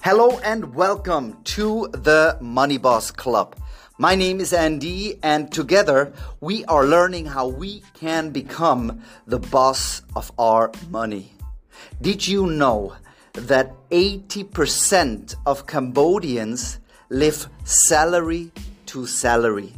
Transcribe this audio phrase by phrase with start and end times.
[0.00, 3.56] Hello and welcome to the Money Boss Club.
[3.98, 10.02] My name is Andy, and together we are learning how we can become the boss
[10.14, 11.32] of our money.
[12.00, 12.94] Did you know
[13.32, 16.78] that 80% of Cambodians
[17.10, 18.52] live salary
[18.86, 19.74] to salary?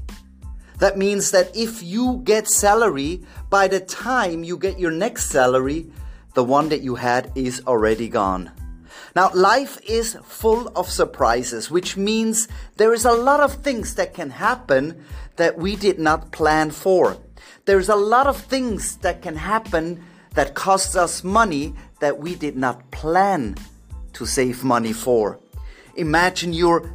[0.81, 5.91] That means that if you get salary, by the time you get your next salary,
[6.35, 8.51] the one that you had is already gone.
[9.15, 14.15] Now, life is full of surprises, which means there is a lot of things that
[14.15, 15.05] can happen
[15.37, 17.17] that we did not plan for.
[17.65, 22.57] There's a lot of things that can happen that cost us money that we did
[22.57, 23.57] not plan
[24.15, 25.39] to save money for.
[25.97, 26.91] Imagine your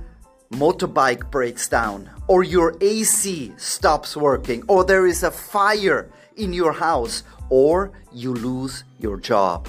[0.52, 6.74] motorbike breaks down, or your AC stops working, or there is a fire in your
[6.74, 9.68] house, or you lose your job.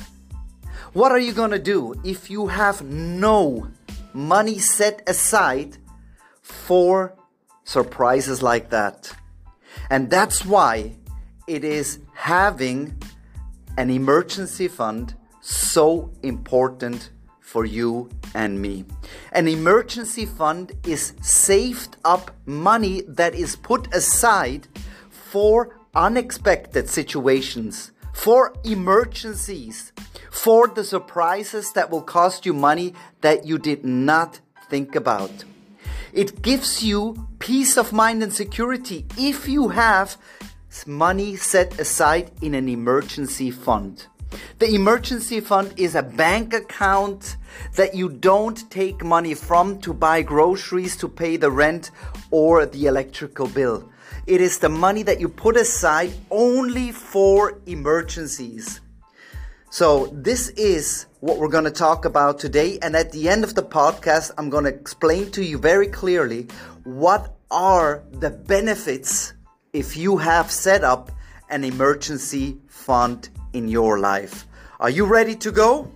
[0.97, 3.69] What are you to do if you have no
[4.15, 5.77] money set aside
[6.41, 7.15] for
[7.65, 9.15] surprises like that?
[9.91, 10.97] And that's why
[11.47, 12.97] it is having
[13.77, 17.11] an emergency fund so important
[17.41, 18.87] for you and me.
[19.33, 24.67] An emergency fund is saved up money that is put aside
[25.11, 29.93] for unexpected situations, for emergencies,
[30.31, 35.45] for the surprises that will cost you money that you did not think about.
[36.13, 40.17] It gives you peace of mind and security if you have
[40.87, 44.07] money set aside in an emergency fund.
[44.59, 47.37] The emergency fund is a bank account
[47.75, 51.91] that you don't take money from to buy groceries, to pay the rent,
[52.31, 53.89] or the electrical bill.
[54.27, 58.81] It is the money that you put aside only for emergencies.
[59.71, 62.81] So, this is what we're going to talk about today.
[62.83, 66.49] And at the end of the podcast, I'm going to explain to you very clearly
[66.83, 69.33] what are the benefits
[69.73, 71.13] if you have set up
[71.49, 74.47] an emergency fund in your life.
[74.81, 75.93] Are you ready to go?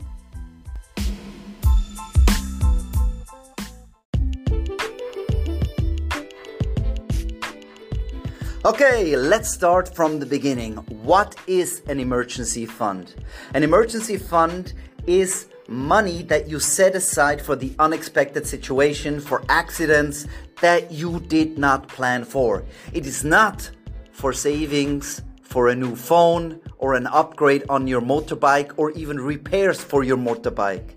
[8.71, 10.77] Okay, let's start from the beginning.
[11.03, 13.17] What is an emergency fund?
[13.53, 14.75] An emergency fund
[15.09, 20.29] is money that you set aside for the unexpected situation, for accidents
[20.61, 22.63] that you did not plan for.
[22.93, 23.69] It is not
[24.13, 29.83] for savings for a new phone or an upgrade on your motorbike or even repairs
[29.83, 30.95] for your motorbike.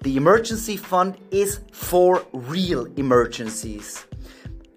[0.00, 4.06] The emergency fund is for real emergencies.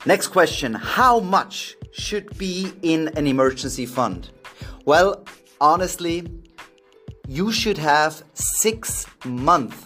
[0.05, 4.29] Next question How much should be in an emergency fund?
[4.85, 5.25] Well,
[5.61, 6.27] honestly,
[7.27, 9.85] you should have six months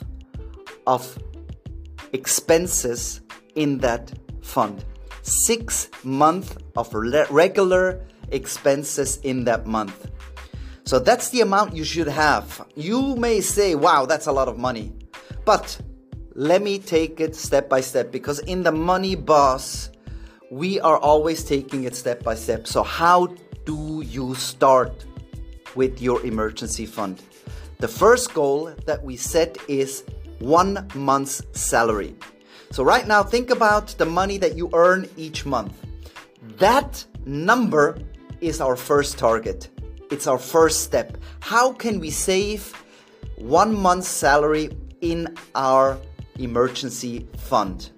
[0.88, 1.18] of
[2.14, 3.22] expenses
[3.56, 4.12] in that
[4.42, 4.84] fund.
[5.22, 10.10] Six months of regular expenses in that month.
[10.86, 12.66] So that's the amount you should have.
[12.76, 14.92] You may say, wow, that's a lot of money.
[15.46, 15.80] But
[16.34, 19.92] let me take it step by step because in the Money Boss
[20.50, 22.68] we are always taking it step by step.
[22.68, 23.28] So, how
[23.66, 25.06] do you start
[25.76, 27.22] with your emergency fund?
[27.78, 30.04] The first goal that we set is
[30.40, 32.16] one month's salary.
[32.72, 35.74] So, right now, think about the money that you earn each month.
[36.58, 38.00] That number
[38.42, 39.70] is our first target.
[40.10, 41.18] It's our first step.
[41.42, 42.74] How can we save
[43.38, 44.72] one month's salary
[45.02, 46.00] in our
[46.40, 47.92] emergency fund?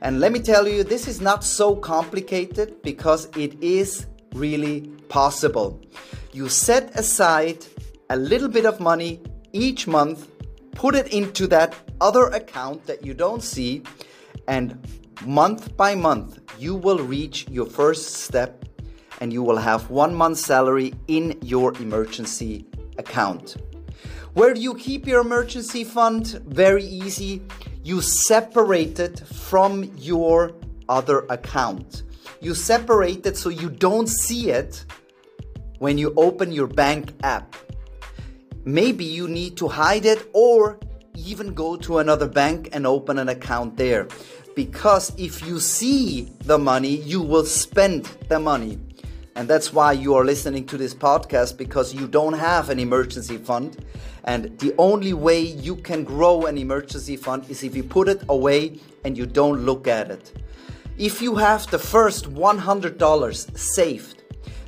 [0.00, 5.80] And let me tell you, this is not so complicated because it is really possible.
[6.32, 7.66] You set aside
[8.10, 9.20] a little bit of money
[9.52, 10.28] each month,
[10.72, 13.82] put it into that other account that you don't see,
[14.46, 14.78] and
[15.26, 18.64] month by month, you will reach your first step
[19.20, 22.64] and you will have one month's salary in your emergency
[22.98, 23.56] account.
[24.34, 26.40] Where do you keep your emergency fund?
[26.46, 27.42] Very easy
[27.88, 30.52] you separate it from your
[30.90, 32.02] other account.
[32.42, 34.84] You separate it so you don't see it
[35.78, 37.56] when you open your bank app.
[38.66, 40.78] Maybe you need to hide it or
[41.14, 44.06] even go to another bank and open an account there.
[44.54, 48.78] Because if you see the money, you will spend the money.
[49.38, 53.36] And that's why you are listening to this podcast because you don't have an emergency
[53.36, 53.86] fund.
[54.24, 58.20] And the only way you can grow an emergency fund is if you put it
[58.28, 60.32] away and you don't look at it.
[60.98, 64.24] If you have the first $100 saved,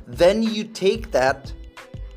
[0.07, 1.51] then you take that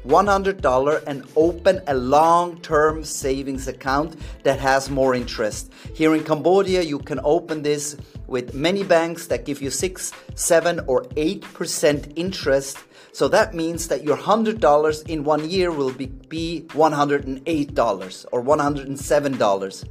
[0.07, 5.73] $100 and open a long term savings account that has more interest.
[5.95, 7.97] Here in Cambodia, you can open this
[8.27, 12.79] with many banks that give you 6, 7, or 8% interest.
[13.13, 19.89] So that means that your $100 in one year will be, be $108 or $107.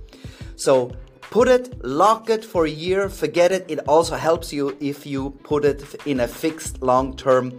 [0.56, 3.66] So put it, lock it for a year, forget it.
[3.68, 7.58] It also helps you if you put it in a fixed long term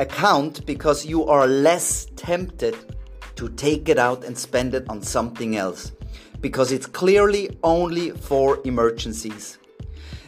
[0.00, 2.76] account because you are less tempted
[3.36, 5.92] to take it out and spend it on something else
[6.40, 9.58] because it's clearly only for emergencies.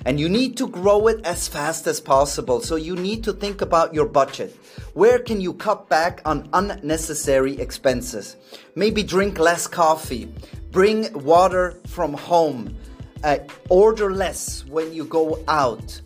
[0.04, 2.60] And you need to grow it as fast as possible.
[2.60, 4.54] So you need to think about your budget.
[4.94, 8.36] Where can you cut back on unnecessary expenses?
[8.74, 10.28] Maybe drink less coffee,
[10.70, 12.76] bring water from home,
[13.22, 13.38] uh,
[13.70, 16.00] order less when you go out.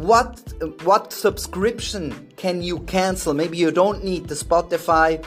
[0.00, 0.54] What
[0.84, 3.34] what subscription can you cancel?
[3.34, 5.22] Maybe you don't need the Spotify,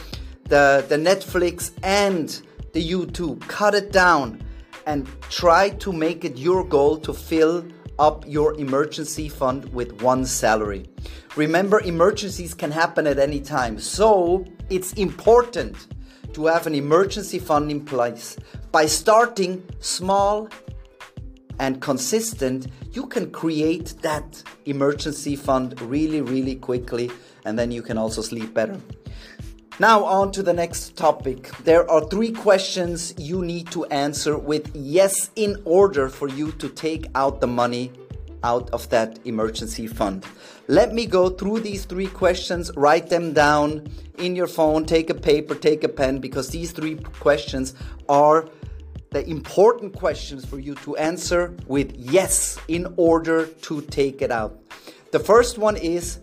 [0.45, 2.41] the the Netflix and
[2.71, 3.39] the YouTube.
[3.41, 4.43] Cut it down
[4.87, 7.63] and try to make it your goal to fill
[7.99, 10.89] up your emergency fund with one salary.
[11.35, 15.75] Remember, emergencies can happen at any time, so it's important
[16.33, 18.37] to have an emergency fund in place.
[18.71, 20.49] By starting small
[21.59, 27.11] and consistent, you can create that emergency fund really, really quickly,
[27.45, 28.79] and then you can also sleep better.
[29.79, 31.49] Now, on to the next topic.
[31.63, 36.69] There are three questions you need to answer with yes in order for you to
[36.69, 37.91] take out the money
[38.43, 40.25] out of that emergency fund.
[40.67, 43.87] Let me go through these three questions, write them down
[44.19, 47.73] in your phone, take a paper, take a pen, because these three questions
[48.07, 48.47] are
[49.13, 54.59] the important questions for you to answer with yes in order to take it out.
[55.11, 56.19] The first one is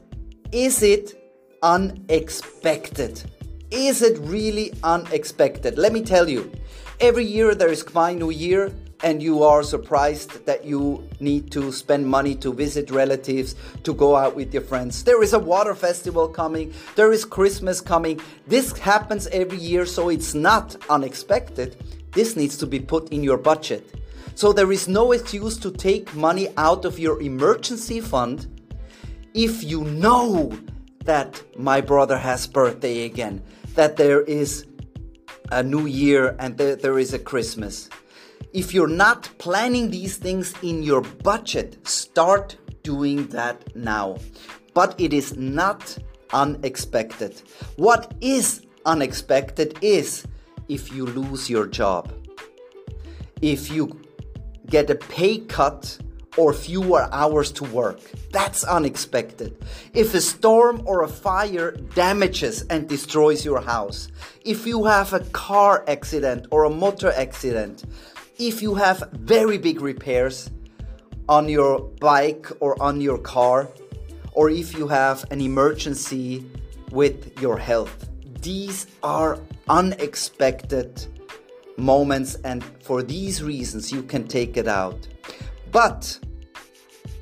[0.53, 1.15] Is it
[1.63, 3.23] unexpected?
[3.71, 5.79] Is it really unexpected?
[5.79, 6.51] Let me tell you,
[6.99, 8.73] every year there is Khmer New Year,
[9.03, 13.55] and you are surprised that you need to spend money to visit relatives,
[13.85, 15.05] to go out with your friends.
[15.05, 18.21] There is a water festival coming, there is Christmas coming.
[18.47, 21.77] This happens every year, so it's not unexpected.
[22.13, 23.95] This needs to be put in your budget.
[24.35, 28.47] So there is no excuse to take money out of your emergency fund
[29.35, 30.53] if you know
[31.05, 33.43] that my brother has birthday again,
[33.75, 34.67] that there is
[35.53, 37.89] a new year and there is a Christmas.
[38.53, 44.19] If you're not planning these things in your budget, start doing that now.
[44.75, 45.99] But it is not
[46.33, 47.43] unexpected.
[47.77, 50.27] What is unexpected is
[50.69, 52.13] if you lose your job,
[53.43, 54.01] if you
[54.71, 55.99] get a pay cut
[56.37, 58.01] or fewer hours to work.
[58.31, 59.57] That's unexpected.
[59.95, 64.09] If a storm or a fire damages and destroys your house,
[64.45, 67.85] if you have a car accident or a motor accident,
[68.41, 70.51] if you have very big repairs
[71.29, 73.69] on your bike or on your car,
[74.33, 76.51] or if you have an emergency
[76.91, 78.09] with your health.
[78.41, 79.39] These are
[79.69, 81.07] unexpected
[81.77, 85.07] moments, and for these reasons, you can take it out.
[85.71, 86.19] But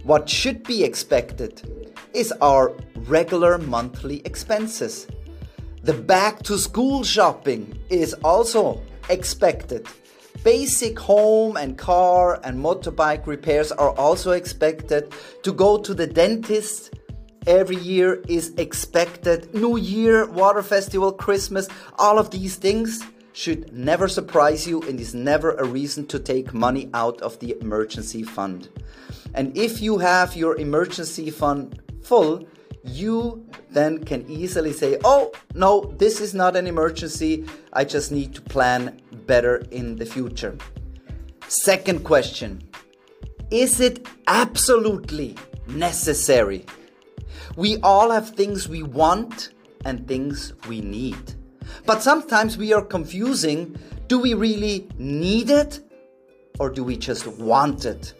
[0.05, 2.77] what should be expected is our
[3.09, 5.09] regular monthly expenses.
[5.83, 9.89] The back to school shopping is also expected.
[10.45, 15.13] Basic home and car and motorbike repairs are also expected.
[15.43, 16.95] To go to the dentist
[17.47, 19.53] every year is expected.
[19.55, 21.69] New Year, Water Festival, Christmas,
[21.99, 23.03] all of these things
[23.33, 27.57] should never surprise you and is never a reason to take money out of the
[27.61, 28.69] emergency fund.
[29.35, 32.49] And if you have your emergency fund full,
[32.89, 37.45] you then can easily say, oh, no, this is not an emergency.
[37.73, 40.57] I just need to plan better in the future.
[41.49, 42.63] Second question
[43.51, 46.67] Is it absolutely necessary?
[47.57, 49.51] We all have things we want
[49.85, 51.35] and things we need.
[51.87, 53.79] But sometimes we are confusing
[54.09, 55.81] do we really need it
[56.59, 58.15] or do we just want it?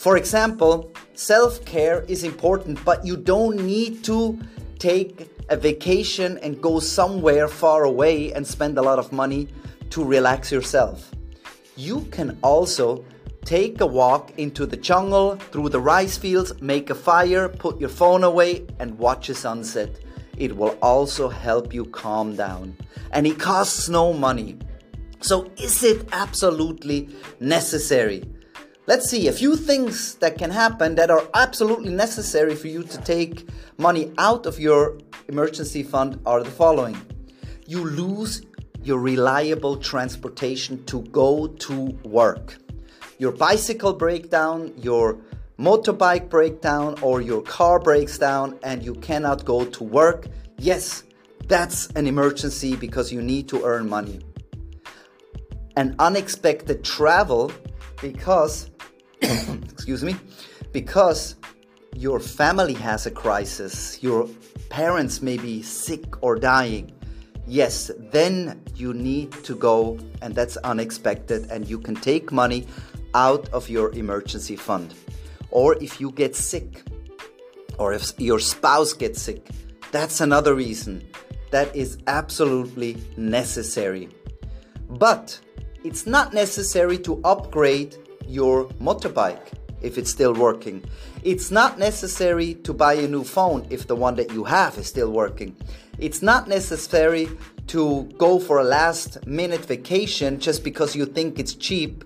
[0.00, 4.40] For example, self care is important, but you don't need to
[4.78, 9.48] take a vacation and go somewhere far away and spend a lot of money
[9.90, 11.10] to relax yourself.
[11.76, 13.04] You can also
[13.44, 17.90] take a walk into the jungle, through the rice fields, make a fire, put your
[17.90, 20.00] phone away, and watch a sunset.
[20.38, 22.74] It will also help you calm down.
[23.12, 24.56] And it costs no money.
[25.20, 28.24] So, is it absolutely necessary?
[28.90, 32.98] Let's see a few things that can happen that are absolutely necessary for you to
[33.02, 37.00] take money out of your emergency fund are the following
[37.68, 38.42] you lose
[38.82, 42.56] your reliable transportation to go to work.
[43.18, 45.18] Your bicycle breakdown, your
[45.56, 50.26] motorbike breakdown, or your car breaks down and you cannot go to work.
[50.58, 51.04] Yes,
[51.46, 54.18] that's an emergency because you need to earn money.
[55.76, 57.52] An unexpected travel
[58.00, 58.70] because,
[59.70, 60.16] excuse me,
[60.72, 61.36] because
[61.94, 64.28] your family has a crisis, your
[64.68, 66.92] parents may be sick or dying
[67.50, 72.66] yes, then you need to go, and that's unexpected, and you can take money
[73.14, 74.94] out of your emergency fund.
[75.50, 76.82] Or if you get sick,
[77.78, 79.50] or if your spouse gets sick,
[79.90, 81.06] that's another reason.
[81.50, 84.08] That is absolutely necessary.
[84.88, 85.38] But
[85.82, 87.96] it's not necessary to upgrade
[88.30, 90.84] your motorbike if it's still working.
[91.22, 94.86] It's not necessary to buy a new phone if the one that you have is
[94.86, 95.56] still working.
[95.98, 97.28] It's not necessary
[97.68, 102.04] to go for a last minute vacation just because you think it's cheap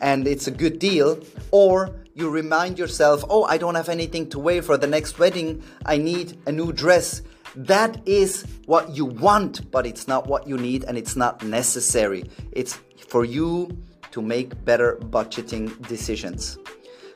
[0.00, 1.18] and it's a good deal,
[1.50, 5.62] or you remind yourself, oh, I don't have anything to wear for the next wedding,
[5.86, 7.22] I need a new dress.
[7.56, 12.30] That is what you want, but it's not what you need and it's not necessary.
[12.52, 13.76] It's for you
[14.12, 16.58] to make better budgeting decisions.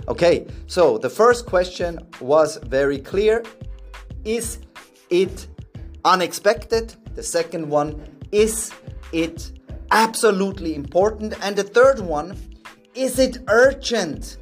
[0.09, 3.45] Okay, so the first question was very clear.
[4.25, 4.59] Is
[5.11, 5.47] it
[6.05, 6.95] unexpected.
[7.15, 8.73] The second one, is
[9.13, 9.53] it
[9.91, 11.35] absolutely important?
[11.43, 12.37] And the third one,
[12.95, 14.39] is it urgent?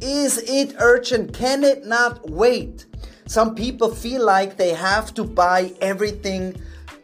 [0.00, 1.34] Is it urgent?
[1.34, 2.86] Can it not wait?
[3.26, 6.60] Some people feel like they have to buy everything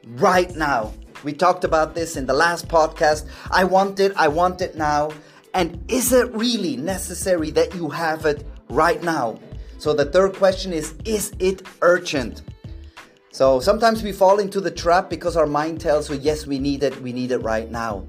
[0.06, 0.92] right now.
[1.24, 3.26] We talked about this in the last podcast.
[3.50, 5.10] I want it, I want it now.
[5.52, 9.38] And is it really necessary that you have it right now?
[9.78, 12.42] So the third question is Is it urgent?
[13.32, 16.82] So sometimes we fall into the trap because our mind tells us, yes, we need
[16.82, 18.06] it, we need it right now.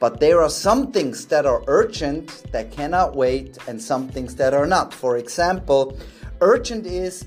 [0.00, 4.52] But there are some things that are urgent that cannot wait, and some things that
[4.52, 4.92] are not.
[4.92, 5.96] For example,
[6.40, 7.26] urgent is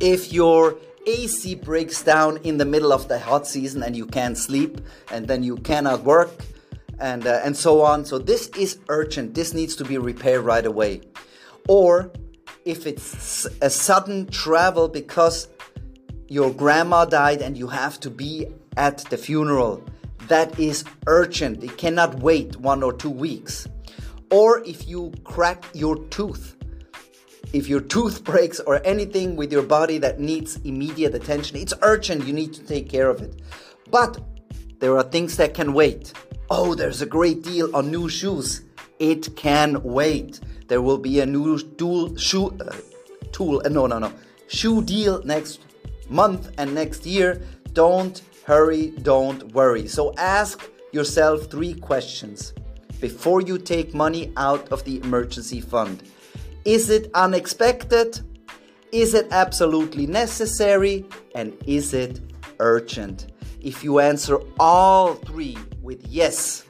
[0.00, 0.76] if your
[1.06, 4.80] AC breaks down in the middle of the hot season and you can't sleep,
[5.10, 6.30] and then you cannot work,
[6.98, 8.04] and, uh, and so on.
[8.04, 9.34] So, this is urgent.
[9.34, 11.00] This needs to be repaired right away.
[11.68, 12.12] Or
[12.64, 15.48] if it's a sudden travel because
[16.28, 19.84] your grandma died and you have to be at the funeral.
[20.28, 21.64] That is urgent.
[21.64, 23.66] It cannot wait one or two weeks.
[24.30, 26.54] Or if you crack your tooth,
[27.52, 32.26] if your tooth breaks or anything with your body that needs immediate attention, it's urgent.
[32.26, 33.42] You need to take care of it.
[33.90, 34.18] But
[34.78, 36.12] there are things that can wait.
[36.48, 38.62] Oh, there's a great deal on new shoes.
[38.98, 40.40] It can wait.
[40.68, 42.76] There will be a new dual shoe uh,
[43.32, 43.62] tool.
[43.64, 44.12] Uh, no, no, no.
[44.46, 45.60] Shoe deal next
[46.08, 47.42] month and next year.
[47.72, 49.86] Don't hurry, don't worry.
[49.88, 52.52] So ask yourself three questions
[53.00, 56.02] before you take money out of the emergency fund.
[56.64, 58.20] Is it unexpected?
[58.92, 61.06] Is it absolutely necessary?
[61.34, 62.20] And is it
[62.58, 63.32] urgent?
[63.62, 66.64] If you answer all three with yes,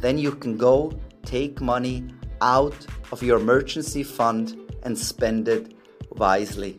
[0.00, 0.92] then you can go
[1.24, 2.06] take money
[2.40, 5.74] out of your emergency fund and spend it
[6.10, 6.78] wisely.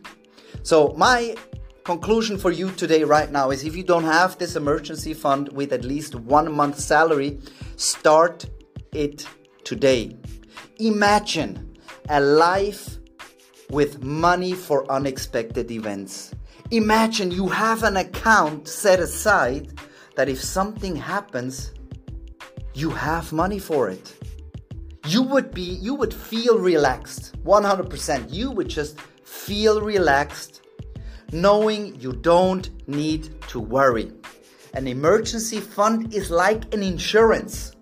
[0.62, 1.36] So, my
[1.84, 5.72] conclusion for you today, right now, is if you don't have this emergency fund with
[5.72, 7.38] at least one month salary,
[7.76, 8.46] start
[8.92, 9.26] it
[9.64, 10.16] today.
[10.78, 11.67] Imagine
[12.08, 12.98] a life
[13.70, 16.34] with money for unexpected events.
[16.70, 19.78] Imagine you have an account set aside
[20.16, 21.72] that if something happens,
[22.74, 24.14] you have money for it.
[25.06, 28.32] You would be you would feel relaxed 100%.
[28.32, 30.62] You would just feel relaxed
[31.32, 34.12] knowing you don't need to worry.
[34.74, 37.72] An emergency fund is like an insurance.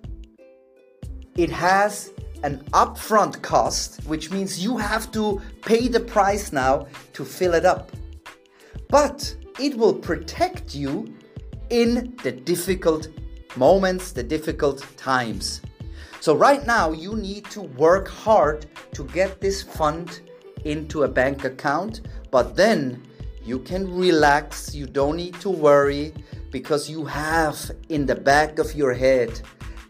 [1.36, 2.12] It has
[2.42, 7.64] an upfront cost, which means you have to pay the price now to fill it
[7.64, 7.90] up.
[8.88, 11.14] But it will protect you
[11.70, 13.08] in the difficult
[13.56, 15.60] moments, the difficult times.
[16.20, 20.20] So, right now, you need to work hard to get this fund
[20.64, 23.02] into a bank account, but then
[23.44, 26.12] you can relax, you don't need to worry
[26.50, 29.40] because you have in the back of your head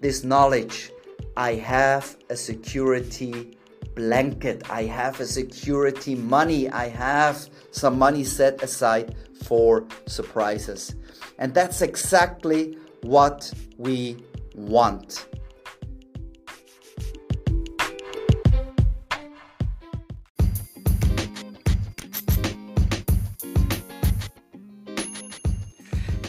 [0.00, 0.92] this knowledge
[1.38, 3.58] I have a security
[3.94, 9.14] blanket, I have a security money, I have some money set aside
[9.44, 10.96] for surprises.
[11.38, 14.16] And that's exactly what we
[14.54, 15.26] want.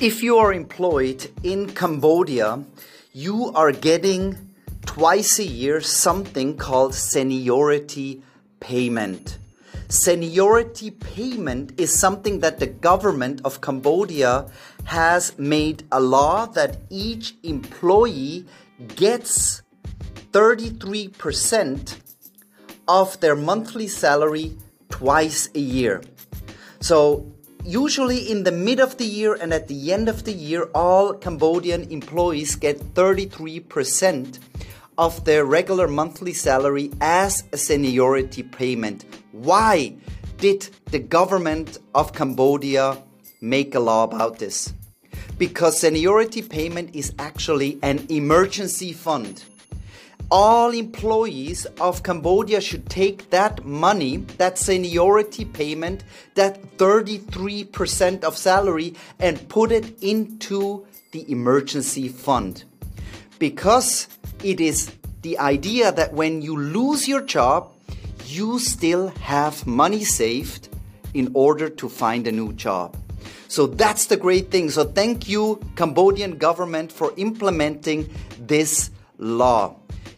[0.01, 2.63] If you are employed in Cambodia,
[3.13, 4.47] you are getting
[4.98, 8.20] twice a year something called seniority
[8.60, 9.38] payment.
[9.89, 14.50] Seniority payment is something that the government of Cambodia
[14.86, 18.48] has made a law that each employee
[18.96, 19.62] gets
[20.32, 22.01] 33%
[22.88, 24.58] of their monthly salary
[24.89, 26.01] twice a year.
[26.80, 27.32] So
[27.63, 31.13] usually in the mid of the year and at the end of the year, all
[31.13, 34.39] Cambodian employees get 33%
[34.98, 39.06] of their regular monthly salary as a seniority payment.
[39.32, 39.96] Why
[40.38, 42.98] did the government of Cambodia
[43.42, 44.74] make a law about this?
[45.38, 49.44] Because seniority payment is actually an emergency fund
[50.30, 56.04] all employees of Cambodia should take that money, that seniority payment,
[56.36, 62.66] that 33% of salary, and put it into the emergency fund.
[63.39, 64.08] Because
[64.44, 64.91] it is
[65.22, 67.74] the idea that when you lose your job,
[68.25, 70.70] you still have money saved
[71.13, 72.96] in order to find a new job.
[73.48, 74.70] So that's the great thing.
[74.70, 79.75] So thank you, Cambodian government, for implementing this law.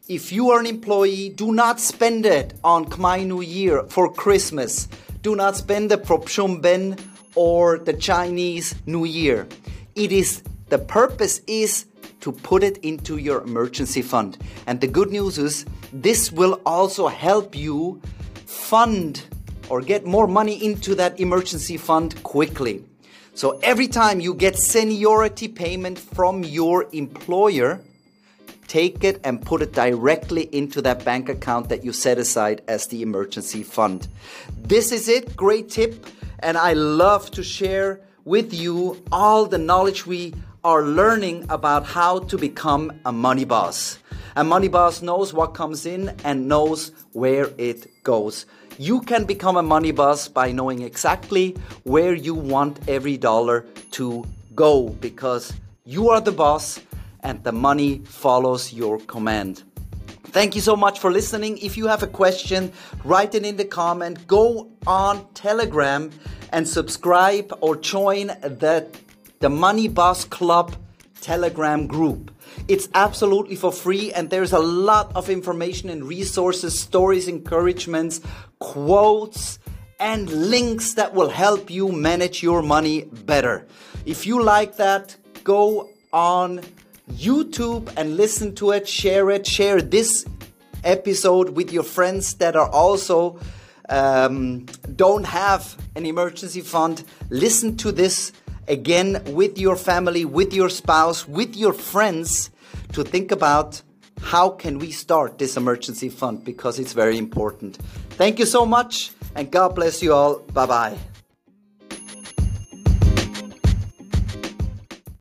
[0.08, 4.88] If you are an employee, do not spend it on Khmer New Year for Christmas.
[5.22, 6.20] Do not spend it for
[6.58, 6.98] Ben
[7.36, 9.48] or the Chinese New Year.
[9.96, 11.86] It is the purpose is
[12.22, 14.38] to put it into your emergency fund.
[14.68, 18.02] And the good news is this will also help you
[18.46, 19.24] fund
[19.70, 22.84] or get more money into that emergency fund quickly.
[23.34, 27.80] So every time you get seniority payment from your employer,
[28.68, 32.88] take it and put it directly into that bank account that you set aside as
[32.88, 34.08] the emergency fund.
[34.58, 36.06] This is it, great tip,
[36.40, 42.20] and I love to share with you all the knowledge we are learning about how
[42.20, 44.00] to become a money boss.
[44.36, 48.46] A money boss knows what comes in and knows where it goes.
[48.78, 54.26] You can become a money boss by knowing exactly where you want every dollar to
[54.56, 55.54] go because
[55.86, 56.80] you are the boss
[57.22, 59.64] and the money follows your command.
[60.32, 61.58] Thank you so much for listening.
[61.58, 62.72] If you have a question,
[63.04, 64.28] write it in the comment.
[64.28, 66.12] Go on Telegram
[66.52, 68.88] and subscribe or join the,
[69.40, 70.76] the Money Boss Club
[71.22, 72.32] Telegram group.
[72.68, 78.22] It's absolutely for free, and there's a lot of information and resources, stories, encouragements,
[78.60, 79.60] quotes,
[80.00, 83.68] and links that will help you manage your money better.
[84.06, 86.62] If you like that, go on
[87.12, 90.26] YouTube and listen to it, share it, share this
[90.84, 93.40] episode with your friends that are also
[93.90, 97.04] um, don't have an emergency fund.
[97.30, 98.32] Listen to this
[98.70, 102.52] again with your family, with your spouse, with your friends
[102.94, 103.82] to think about
[104.22, 107.78] how can we start this emergency fund because it's very important.
[108.12, 110.40] Thank you so much and God bless you all.
[110.54, 110.98] Bye bye.